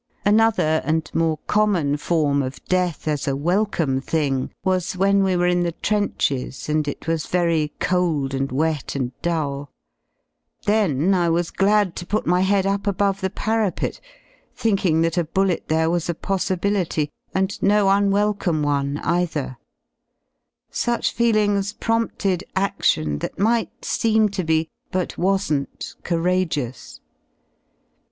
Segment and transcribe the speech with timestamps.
[0.25, 5.35] Another and more common form of death as a welcome thing was 8 (when we
[5.35, 9.69] were in the trenches and it was very cold and ^ wet and dull;
[10.65, 14.01] then I was glad to put my head up above the Jr parapet,
[14.55, 19.59] thinking that a bullet there was a possibility, and no unwelcome one either;
[20.71, 27.01] such feelings prompted a6lion L that might seem to be, but wasn't, courageous.